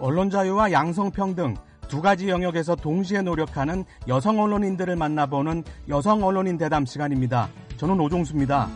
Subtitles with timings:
[0.00, 1.56] 언론 자유와 양성평등
[1.88, 7.48] 두 가지 영역에서 동시에 노력하는 여성 언론인들을 만나보는 여성 언론인 대담 시간입니다.
[7.76, 8.68] 저는 오종수입니다.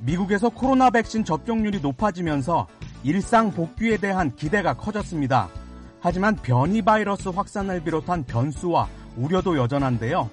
[0.00, 2.66] 미국에서 코로나 백신 접종률이 높아지면서
[3.04, 5.48] 일상 복귀에 대한 기대가 커졌습니다.
[6.00, 10.28] 하지만 변이 바이러스 확산을 비롯한 변수와 우려도 여전한데요.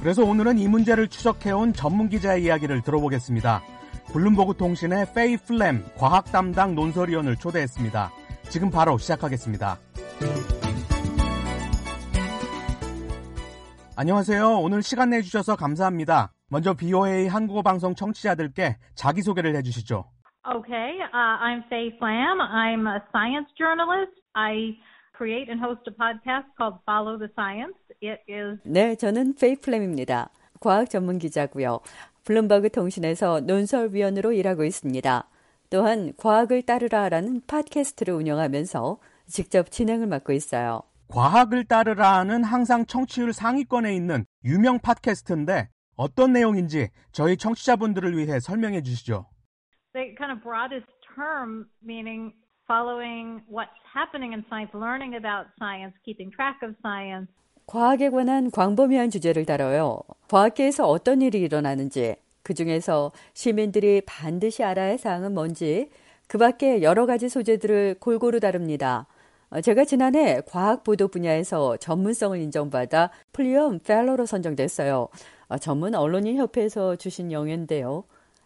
[0.00, 3.62] 그래서 오늘은 이 문제를 추적해온 전문 기자의 이야기를 들어보겠습니다.
[4.14, 8.12] 블룸버그 통신의 페이 플램 과학 담당 논설위원을 초대했습니다.
[8.48, 9.76] 지금 바로 시작하겠습니다.
[13.96, 14.60] 안녕하세요.
[14.60, 16.32] 오늘 시간 내주셔서 감사합니다.
[16.48, 20.04] 먼저 VOA 한국어 방송 청취자들께 자기소개를 해주시죠.
[20.46, 22.38] Okay, uh, I'm Faye Flam.
[22.38, 24.14] I'm a science journalist.
[24.36, 24.78] I
[25.18, 27.74] create and host a podcast called Follow the Science.
[28.00, 30.30] It is 네, 저는 페이 플램입니다.
[30.60, 31.80] 과학 전문 기자고요.
[32.24, 35.28] 블룸버그 통신에서 논설위원으로 일하고 있습니다.
[35.70, 40.82] 또한 과학을 따르라라는 팟캐스트를 운영하면서 직접 진행을 맡고 있어요.
[41.08, 49.26] 과학을 따르라는 항상 청취율 상위권에 있는 유명 팟캐스트인데 어떤 내용인지 저희 청취자분들을 위해 설명해 주시죠.
[49.94, 52.32] the kind of broadest term, meaning
[52.66, 57.30] following what's happening in science, learning about science, keeping track of science.
[57.66, 60.00] 과학에 관한 광범위한 주제를 다뤄요.
[60.34, 65.90] 과학계에서 어떤 일이 일어나는지, 그 중에서 시민들이 반드시 알아야 할 사항은 뭔지,
[66.26, 69.06] 그 밖에 여러 가지 소재들을 골고루 다룹니다.
[69.50, 75.06] 어, 제가 지난해 과학 보도 분야에서 전문성을 인정받아 플리엄 펠로로 선정됐어요.
[75.46, 78.02] 어, 전문 언론인 협회에서 주신 영예인데요.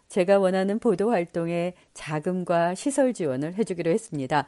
[0.09, 4.45] 제가 원하는 보도 활동에 자금과 시설 지원을 해주기로 했습니다.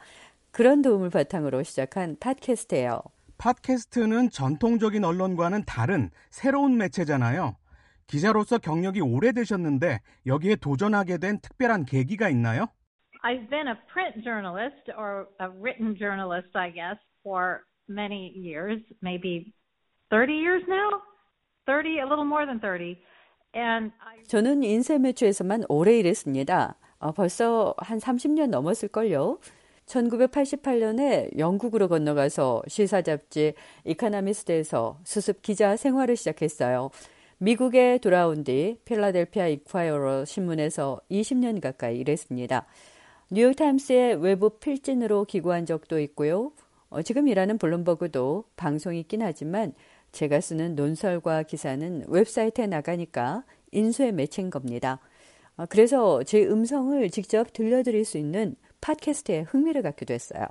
[0.52, 3.02] 그런 도움을 바탕으로 시작한 팟캐스트예요.
[3.42, 7.56] 팟캐스트는 전통적인 언론과는 다른 새로운 매체잖아요.
[8.06, 12.66] 기자로서 경력이 오래되셨는데 여기에 도전하게 된 특별한 계기가 있나요?
[13.24, 19.52] I've been a print journalist or a written journalist, I guess, for many years, maybe
[20.10, 21.02] 30 years now?
[21.66, 22.96] 30, a little more than 30.
[24.28, 26.76] 저는 인쇄 매체에서만 오래 일했습니다.
[27.00, 29.38] 어, 벌써 한 30년 넘었을걸요.
[29.86, 33.54] 1988년에 영국으로 건너가서 시사 잡지
[33.84, 36.90] 이코노미스트에서 수습 기자 생활을 시작했어요.
[37.38, 42.66] 미국에 돌아온 뒤 필라델피아 인콰이어러 신문에서 20년 가까이 일했습니다.
[43.30, 46.52] 뉴욕타임스의 외부 필진으로 기고한 적도 있고요.
[46.90, 49.72] 어, 지금 일하는 블룸버그도 방송이 있긴 하지만
[50.12, 55.00] 제가 쓰는 논설과 기사는 웹사이트에 나가니까 인쇄 매체인 겁니다.
[55.56, 60.46] 어, 그래서 제 음성을 직접 들려드릴 수 있는 팟캐스트에 흥미를 갖게 됐어요.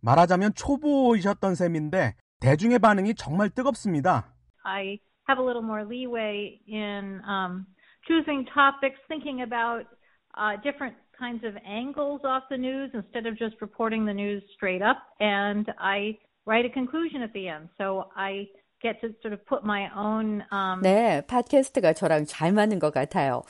[0.00, 4.32] 말하자면 초보이셨던 셈인데 대중의 반응이 정말 뜨겁습니다.
[4.64, 4.98] I
[5.28, 7.66] have a little more leeway in um,
[8.06, 9.84] choosing topics, thinking about
[10.34, 14.82] uh, different kinds of angles off the news instead of just reporting the news straight
[14.82, 14.98] up.
[15.20, 17.68] And I write a conclusion at the end.
[17.78, 18.48] So I
[18.82, 20.42] get to sort of put my own.
[20.50, 20.82] Um...
[20.82, 23.42] 네, 팟캐스트가 저랑 잘 맞는 것 같아요.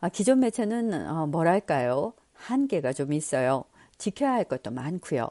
[0.00, 2.14] 아, 기존 매체는 어, 뭐랄까요?
[2.34, 3.64] 한계가 좀 있어요.
[4.00, 5.28] 지켜야 할 것도 많고요.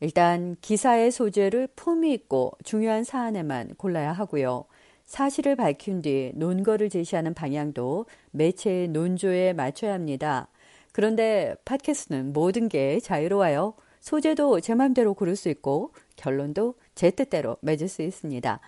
[0.00, 4.64] 일단 기사의 소재를 품위 있고 중요한 사안에만 골라야 하고요.
[5.04, 10.48] 사실을 밝힌 뒤 논거를 제시하는 방향도 매체의 논조에 맞춰야 합니다.
[10.92, 13.74] 그런데 팟캐스트는 모든 게 자유로워요.
[14.00, 18.60] 소재도 제 맘대로 고를 수 있고 결론도 제 뜻대로 맺을 수 있습니다.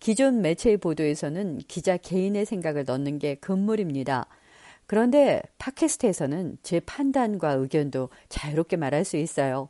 [0.00, 4.26] 기존 매체의 보도에서는 기자 개인의 생각을 넣는 게 금물입니다.
[4.86, 9.68] 그런데 팟캐스트에서는 제 판단과 의견도 자유롭게 말할 수 있어요.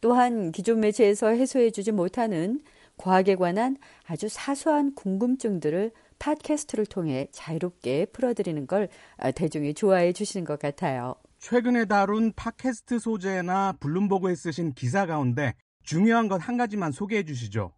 [0.00, 2.60] 또한 기존 매체에서 해소해주지 못하는
[2.98, 3.76] 과학에 관한
[4.06, 8.88] 아주 사소한 궁금증들을 팟캐스트를 통해 자유롭게 풀어드리는 걸
[9.34, 11.14] 대중이 좋아해 주시는 것 같아요.
[11.38, 17.72] 최근에 다룬 팟캐스트 소재나 블룸버그에 쓰신 기사 가운데 중요한 것 한 가지만 소개해 주시죠.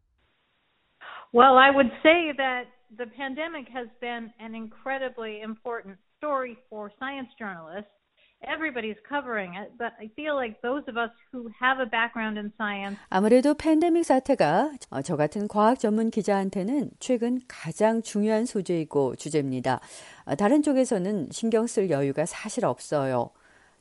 [1.34, 7.30] Well, I would say that the pandemic has been an incredibly important story for science
[7.38, 7.90] journalists.
[8.46, 12.52] Everybody's covering it, but I feel like those of us who have a background in
[12.56, 19.80] science 아무래도 팬데믹 사태가 저 같은 과학 전문 기자한테는 최근 가장 중요한 소재이고 주제입니다.
[20.38, 23.30] 다른 쪽에서는 신경 쓸 여유가 사실 없어요.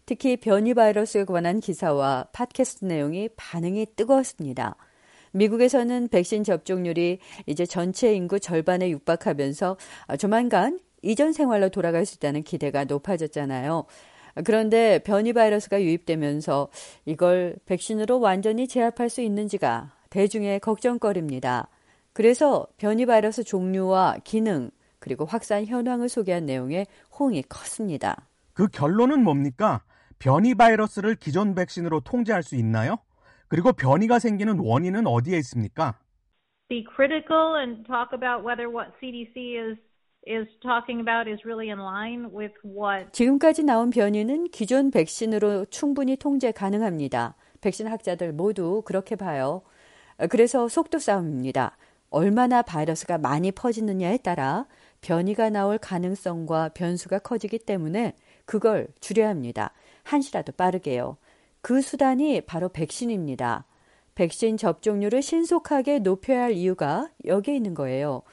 [0.08, 4.76] 특히 변이 바이러스에 관한 기사와 팟캐스트 내용이 반응이 뜨거웠습니다.
[5.34, 9.78] 미국에서는 백신 접종률이 이제 전체 인구 절반에 육박하면서
[10.18, 13.86] 조만간 이전 생활로 돌아갈 수 있다는 기대가 높아졌잖아요.
[14.46, 16.70] 그런데 변이 바이러스가 유입되면서
[17.06, 21.70] 이걸 백신으로 완전히 제압할 수 있는지가 대중의 걱정거리입니다.
[22.14, 28.28] 그래서 변이 바이러스 종류와 기능, 그리고 확산 현황을 소개한 내용의 호응이 컸습니다.
[28.54, 29.82] 그 결론은 뭡니까?
[30.20, 32.98] 변이 바이러스를 기존 백신으로 통제할 수 있나요?
[33.48, 36.00] 그리고 변이가 생기는 원인은 어디에 있습니까?
[36.70, 39.78] Be critical and talk about whether what CDC is
[40.28, 46.16] is talking about is really in line with what 지금까지 나온 변이는 기존 백신으로 충분히
[46.16, 47.36] 통제 가능합니다.
[47.62, 49.62] 백신 학자들 모두 그렇게 봐요.
[50.30, 51.78] 그래서 속도 싸움입니다.
[52.10, 54.66] 얼마나 바이러스가 많이 퍼지느냐에 따라
[55.02, 58.14] 변이가 나올 가능성과 변수가 커지기 때문에
[58.46, 59.74] 그걸 줄여야 합니다.
[60.04, 61.18] 한시라도 빠르게요.
[61.62, 63.66] 그 수단이 바로 백신입니다.
[64.16, 68.24] 백신 접종률을 신속하게 높여야 할 이유가 여기에 있는 거예요.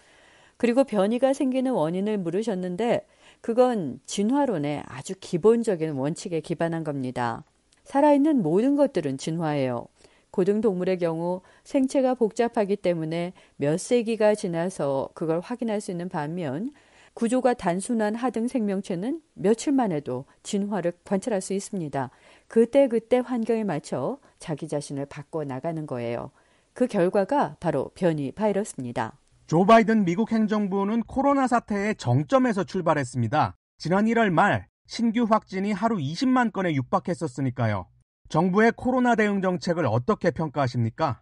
[0.57, 3.07] 그리고 변이가 생기는 원인을 물으셨는데
[3.41, 7.45] 그건 진화론의 아주 기본적인 원칙에 기반한 겁니다.
[7.85, 9.87] 살아있는 모든 것들은 진화예요.
[10.31, 16.73] 고등동물의 경우 생체가 복잡하기 때문에 몇 세기가 지나서 그걸 확인할 수 있는 반면
[17.15, 22.11] 구조가 단순한 하등 생명체는 며칠만 해도 진화를 관찰할 수 있습니다.
[22.49, 26.33] 그때그때 환경에 맞춰 자기 자신을 바꿔 나가는 거예요.
[26.73, 29.17] 그 결과가 바로 변이 바이러스입니다.
[29.47, 33.55] 조 바이든 미국 행정부는 코로나 사태의 정점에서 출발했습니다.
[33.77, 37.87] 지난 1월 말 신규 확진이 하루 20만 건에 육박했었으니까요.
[38.31, 41.21] 정부의 코로나 대응 정책을 어떻게 평가하십니까?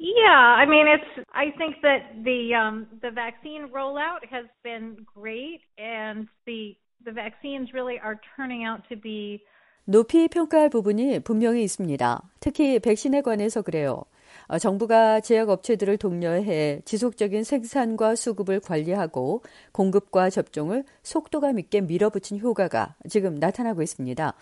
[0.00, 5.62] Yeah, I mean it's I think that the um the vaccine rollout has been great
[5.78, 9.44] and the the vaccines really are turning out to be
[9.84, 12.20] 높이 평가할 부분이 분명히 있습니다.
[12.40, 14.02] 특히 백신에 관해서 그래요.
[14.46, 19.42] 어, 정부가 제약 업체들을 독려해 지속적인 생산과 수급을 관리하고
[19.72, 24.34] 공급과 접종을 속도감 있게 밀어붙인 효과가 지금 나타나고 있습니다.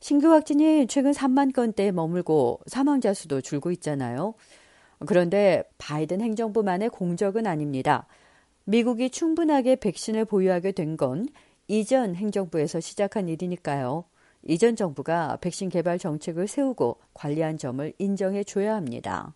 [0.00, 4.34] 신규 확진이 최근 3만 건대에 머물고 사망자 수도 줄고 있잖아요.
[5.06, 8.06] 그런데 바이든 행정부만의 공적은 아닙니다.
[8.64, 11.26] 미국이 충분하게 백신을 보유하게 된 건
[11.68, 14.04] 이전 행정부에서 시작한 일이니까요.
[14.48, 19.34] 이전 정부가 백신 개발 정책을 세우고 관리한 점을 인정해 줘야 합니다.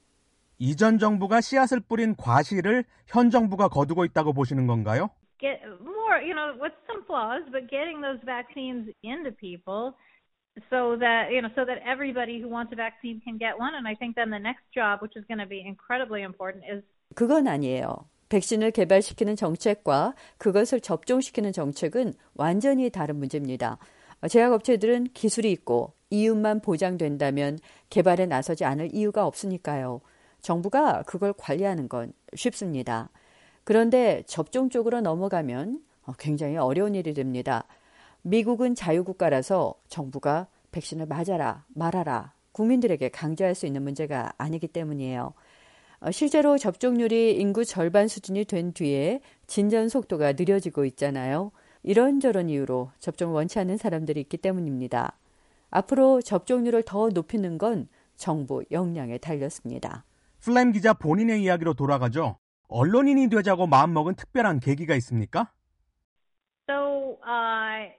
[0.59, 5.11] 이전 정부가 씨앗을 뿌린 과실을 현 정부가 거두고 있다고 보시는 건가요?
[5.41, 9.95] Get more, you know, with some flaws, but getting those vaccines into people
[10.69, 13.89] so that you know so that everybody who wants a vaccine can get one and
[13.89, 16.85] I think then the next job which is going to be incredibly important is
[17.15, 18.07] 그건 아니에요.
[18.29, 23.79] 백신을 개발시키는 정책과 그것을 접종시키는 정책은 완전히 다른 문제입니다.
[24.29, 27.59] 제약업체들은 기술이 있고 이윤만 보장된다면
[27.89, 30.01] 개발에 나서지 않을 이유가 없으니까요.
[30.41, 33.11] 정부가 그걸 관리하는 건 쉽습니다.
[33.65, 35.83] 그런데 접종 쪽으로 넘어가면
[36.19, 37.65] 굉장히 어려운 일이 됩니다.
[38.23, 45.33] 미국은 자유국가라서 정부가 백신을 맞아라, 말아라, 국민들에게 강조할 수 있는 문제가 아니기 때문이에요.
[46.11, 51.53] 실제로 접종률이 인구 절반 수준이 된 뒤에 진전 속도가 느려지고 있잖아요.
[51.83, 55.17] 이런저런 이유로 접종을 원치 않는 사람들이 있기 때문입니다.
[55.71, 60.05] 앞으로 접종률을 더 높이는 건 정부 역량에 달렸습니다.
[60.41, 62.39] 플램 기자 본인의 이야기로 돌아가죠.
[62.69, 65.53] 언론인이 되자고 마음먹은 특별한 계기가 있습니까?
[66.69, 67.91] So, uh,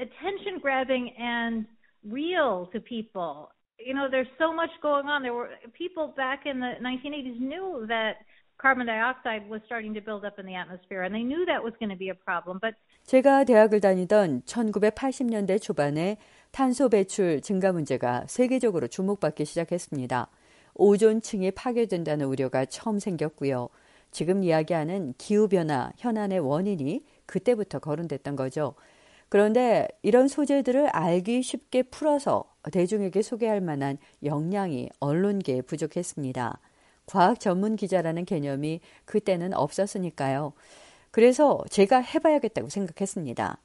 [0.00, 1.66] attention grabbing and
[2.04, 3.50] real to people.
[3.78, 5.22] You know, there's so much going on.
[5.22, 8.24] There were people back in the 1980s knew that
[8.58, 11.74] carbon dioxide was starting to build up in the atmosphere and they knew that was
[11.78, 12.58] going to be a problem.
[12.60, 16.16] But 제가 대학을 다니던 1980년대 초반에
[16.50, 20.28] 탄소 배출 증가 문제가 세계적으로 주목받기 시작했습니다.
[20.74, 23.68] 오존층이 파괴된다는 우려가 처음 생겼고요.
[24.10, 28.74] 지금 이야기하는 기후변화 현안의 원인이 그때부터 거론됐던 거죠.
[29.28, 36.60] 그런데 이런 소재들을 알기 쉽게 풀어서 대중에게 소개할 만한 역량이 언론계에 부족했습니다.
[37.06, 40.52] 과학 전문 기자라는 개념이 그때는 없었으니까요.
[41.10, 43.58] 그래서 제가 해봐야겠다고 생각했습니다.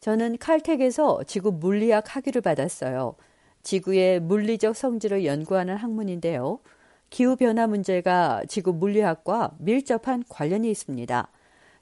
[0.00, 3.16] 저는 칼텍에서 지구 물리학 학위를 받았어요.
[3.62, 6.60] 지구의 물리적 성질을 연구하는 학문인데요.
[7.10, 11.28] 기후변화 문제가 지구 물리학과 밀접한 관련이 있습니다.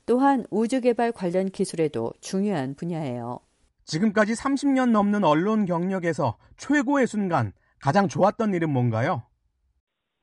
[0.06, 3.40] 또한 우주개발 관련 기술에도 중요한 분야예요.
[3.84, 9.22] 지금까지 30년 넘는 언론 경력에서 최고의 순간, 가장 좋았던 일은 뭔가요?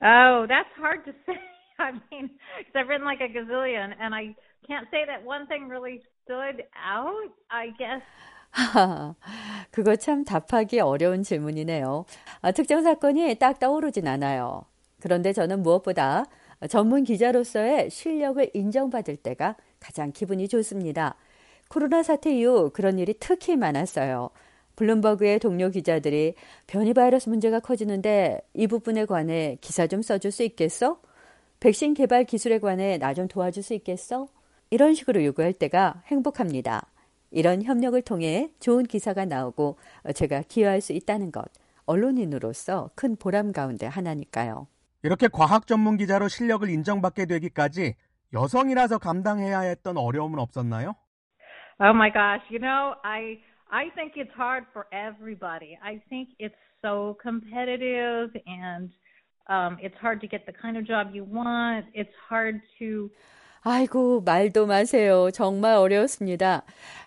[0.02, 1.40] Oh, that's hard to say.
[1.80, 4.36] I mean, because I've written like a gazillion, and I
[4.68, 7.32] can't say that one thing really stood out.
[7.50, 8.02] I guess.
[9.72, 12.06] 그거 참 답하기 어려운 질문이네요.
[12.42, 14.64] 아, 특정 사건이 딱 떠오르진 않아요.
[15.02, 16.26] 그런데 저는 무엇보다
[16.68, 21.16] 전문 기자로서의 실력을 인정받을 때가 가장 기분이 좋습니다.
[21.70, 24.32] 코로나 사태 이후 그런 일이 특히 많았어요.
[24.80, 31.02] 블룸버그의 동료 기자들이 변이 바이러스 문제가 커지는데 이 부분에 관해 기사 좀 써줄 수 있겠어?
[31.60, 34.30] 백신 개발 기술에 관해 나 좀 도와줄 수 있겠어?
[34.70, 36.88] 이런 식으로 요구할 때가 행복합니다.
[37.32, 39.78] 이런 협력을 통해 좋은 기사가 나오고
[40.16, 41.44] 제가 기여할 수 있다는 것,
[41.86, 44.68] 언론인으로서 큰 보람 가운데 하나니까요.
[45.04, 47.96] 이렇게 과학 전문 기자로 실력을 인정받게 되기까지
[48.32, 50.96] 여성이라서 감당해야 했던 어려움은 없었나요?
[51.82, 53.40] Oh my gosh, you know, I
[53.72, 55.78] I think it's hard for everybody.
[55.84, 58.90] I think it's so competitive and
[59.48, 61.86] um, it's hard to get the kind of job you want.
[61.94, 63.10] It's hard to
[63.62, 65.30] 아이고, 말도 마세요.
[65.34, 66.64] 정말 어려웠습니다.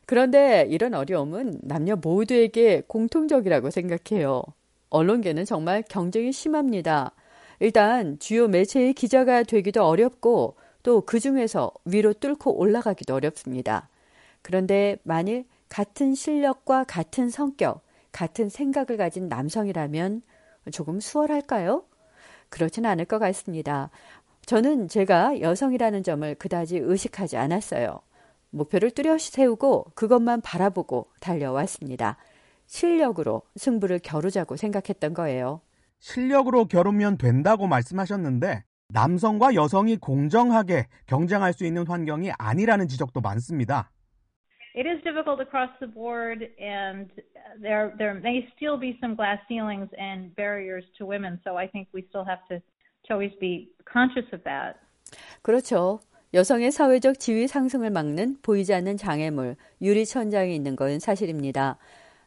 [0.06, 4.42] 그런데 이런 어려움은 남녀 모두에게 공통적이라고 생각해요.
[4.90, 7.12] 언론계는 정말 경쟁이 심합니다.
[7.60, 13.88] 일단 주요 매체의 기자가 되기도 어렵고 또 그 중에서 위로 뚫고 올라가기도 어렵습니다.
[14.42, 20.20] 그런데 만일 같은 실력과 같은 성격, 같은 생각을 가진 남성이라면
[20.70, 21.84] 조금 수월할까요?
[22.50, 23.88] 그렇진 않을 것 같습니다.
[24.44, 28.00] 저는 제가 여성이라는 점을 그다지 의식하지 않았어요.
[28.50, 32.18] 목표를 뚜렷이 세우고 그것만 바라보고 달려왔습니다.
[32.66, 35.62] 실력으로 승부를 겨루자고 생각했던 거예요.
[36.00, 43.90] 실력으로 겨루면 된다고 말씀하셨는데 남성과 여성이 공정하게 경쟁할 수 있는 환경이 아니라는 지적도 많습니다.
[44.75, 47.09] It is difficult across the board, and
[47.59, 51.39] there there may still be some glass ceilings and barriers to women.
[51.43, 52.61] So I think we still have to
[53.07, 54.77] to always be conscious of that.
[55.41, 55.99] 그렇죠.
[56.33, 61.77] 여성의 사회적 지위 상승을 막는 보이지 않는 장애물, 유리천장이 있는 건 사실입니다.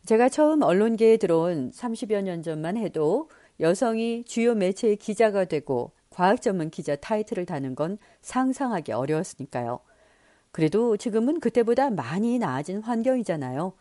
[0.06, 3.28] 제가 처음 언론계에 들어온 30여 년 전만 해도
[3.60, 9.80] 여성이 주요 매체의 기자가 되고 과학 전문 기자 타이틀을 다는 건 상상하기 어려웠으니까요.
[10.55, 13.73] 그래도 지금은 그때보다 많이 나아진 환경이잖아요.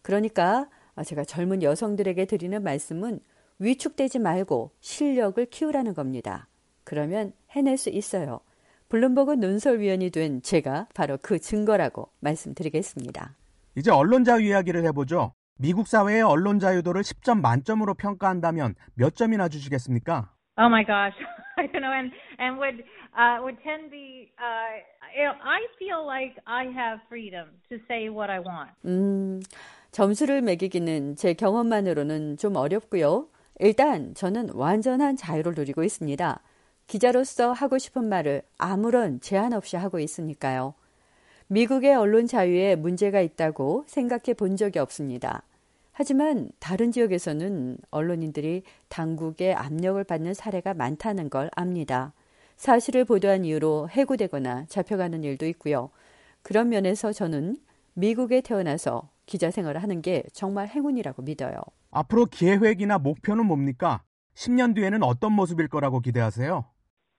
[0.00, 0.66] 그러니까
[1.04, 3.20] 제가 젊은 여성들에게 드리는 말씀은
[3.58, 6.48] 위축되지 말고 실력을 키우라는 겁니다.
[6.84, 8.40] 그러면 해낼 수 있어요.
[8.88, 13.36] 블룸버그 논설위원이 된 제가 바로 그 증거라고 말씀드리겠습니다.
[13.76, 15.34] 이제 언론 자유 이야기를 해보죠.
[15.58, 20.32] 미국 사회의 언론 자유도를 10점 만점으로 평가한다면 몇 점이나 주시겠습니까?
[20.58, 21.41] Oh my gosh.
[21.66, 22.82] I don't know, and and would
[23.16, 24.32] uh, would tend be.
[24.38, 24.82] Uh,
[25.14, 28.70] I feel like I have freedom to say what I want.
[28.84, 29.40] 음,
[29.92, 33.28] 점수를 매기기는 제 경험만으로는 좀 어렵고요.
[33.60, 36.40] 일단 저는 완전한 자유를 누리고 있습니다.
[36.88, 40.74] 기자로서 하고 싶은 말을 아무런 제한 없이 하고 있으니까요.
[41.46, 45.42] 미국의 언론 자유에 문제가 있다고 생각해 본 적이 없습니다.
[45.92, 52.14] 하지만 다른 지역에서는 언론인들이 당국의 압력을 받는 사례가 많다는 걸 압니다.
[52.56, 55.90] 사실을 보도한 이유로 해고되거나 잡혀가는 일도 있고요.
[56.42, 57.56] 그런 면에서 저는
[57.94, 61.56] 미국에 태어나서 기자 생활을 하는 게 정말 행운이라고 믿어요.
[61.90, 64.02] 앞으로 계획이나 목표는 뭡니까?
[64.34, 66.64] 10년 뒤에는 어떤 모습일 거라고 기대하세요?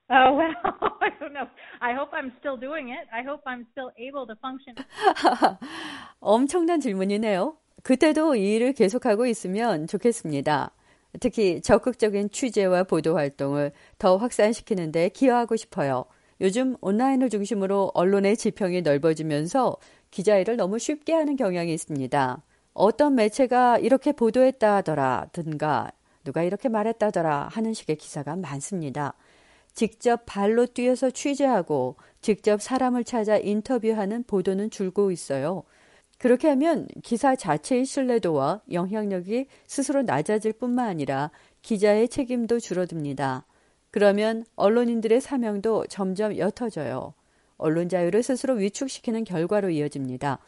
[0.09, 0.53] Oh well,
[0.99, 1.47] I don't know.
[1.79, 3.07] I hope I'm still doing it.
[3.13, 4.75] I hope I'm still able to function.
[6.19, 7.55] 엄청난 질문이네요.
[7.83, 10.71] 그때도 이 일을 계속하고 있으면 좋겠습니다.
[11.19, 16.05] 특히 적극적인 취재와 보도 활동을 더 확산시키는데 기여하고 싶어요.
[16.41, 19.77] 요즘 온라인을 중심으로 언론의 지평이 넓어지면서
[20.11, 22.41] 기자 일을 너무 쉽게 하는 경향이 있습니다.
[22.73, 25.91] 어떤 매체가 이렇게 보도했다 하더라든가
[26.23, 29.13] 누가 이렇게 말했다더라 하는 식의 기사가 많습니다.
[29.73, 35.63] 직접 발로 뛰어서 취재하고 직접 사람을 찾아 인터뷰하는 보도는 줄고 있어요.
[36.17, 43.45] 그렇게 하면 기사 자체의 신뢰도와 영향력이 스스로 낮아질 뿐만 아니라 기자의 책임도 줄어듭니다.
[43.91, 47.13] 그러면 언론인들의 사명도 점점 옅어져요.
[47.57, 50.39] 언론 자유를 스스로 위축시키는 결과로 이어집니다.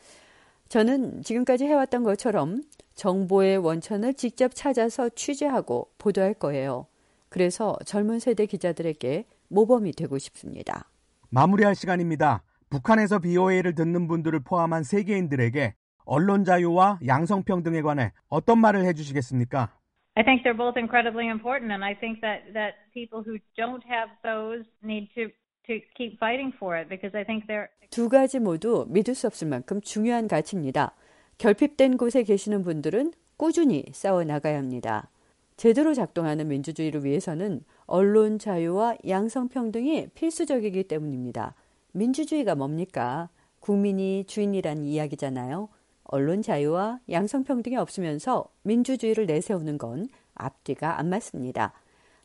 [0.70, 2.64] 저는 지금까지 해왔던 것처럼
[2.96, 6.88] 정보의 원천을 직접 찾아서 취재하고 보도할 거예요.
[7.30, 10.90] 그래서 젊은 세대 기자들에게 모범이 되고 싶습니다.
[11.30, 12.42] 마무리할 시간입니다.
[12.76, 19.72] 북한에서 BOA를 듣는 분들을 포함한 세계인들에게 언론 자유와 양성평등에 관해 어떤 말을 해주시겠습니까?
[20.16, 24.12] I think they're both incredibly important, and I think that that people who don't have
[24.24, 25.32] those need to
[25.68, 29.48] to keep fighting for it because I think they're 두 가지 모두 믿을 수 없을
[29.48, 30.96] 만큼 중요한 가치입니다.
[31.38, 35.10] 결핍된 곳에 계시는 분들은 꾸준히 싸워 나가야 합니다.
[35.56, 41.56] 제대로 작동하는 민주주의를 위해서는 언론 자유와 양성 평등이 필수적이기 때문입니다.
[41.96, 43.30] 민주주의가 뭡니까?
[43.62, 45.70] 국민이 주인이란 이야기잖아요.
[46.04, 51.72] 언론 자유와 양성평등이 없으면서 민주주의를 내세우는 건 앞뒤가 안 맞습니다.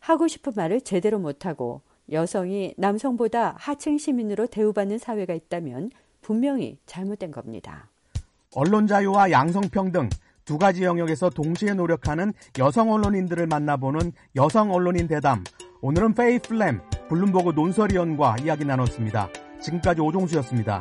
[0.00, 7.88] 하고 싶은 말을 제대로 못하고 여성이 남성보다 하층 시민으로 대우받는 사회가 있다면 분명히 잘못된 겁니다.
[8.56, 10.10] 언론 자유와 양성평등
[10.44, 15.44] 두 가지 영역에서 동시에 노력하는 여성 언론인들을 만나보는 여성 언론인 대담.
[15.80, 19.30] 오늘은 페이 플램 블룸버그 논설위원과 이야기 나눴습니다.
[19.60, 20.80] 지금까지 오종수였습니다.